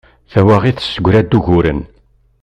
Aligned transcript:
Tawaɣit 0.31 0.77
tessegra-d 0.77 1.31
uguren. 1.37 1.79